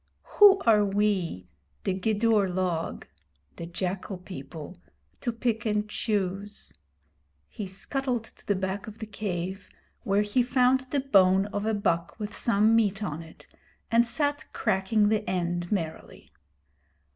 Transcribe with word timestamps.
Who 0.39 0.57
are 0.65 0.83
we, 0.83 1.47
the 1.83 1.93
Gidur 1.93 2.49
log 2.51 3.05
[the 3.57 3.67
jackal 3.67 4.17
people], 4.17 4.77
to 5.19 5.31
pick 5.31 5.63
and 5.63 5.87
choose?' 5.87 6.73
He 7.47 7.67
scuttled 7.67 8.23
to 8.23 8.47
the 8.47 8.55
back 8.55 8.87
of 8.87 8.97
the 8.97 9.05
cave, 9.05 9.69
where 10.01 10.23
he 10.23 10.41
found 10.41 10.87
the 10.89 11.01
bone 11.01 11.45
of 11.53 11.67
a 11.67 11.75
buck 11.75 12.19
with 12.19 12.35
some 12.35 12.75
meat 12.75 13.03
on 13.03 13.21
it, 13.21 13.45
and 13.91 14.07
sat 14.07 14.45
cracking 14.53 15.09
the 15.09 15.23
end 15.29 15.71
merrily. 15.71 16.31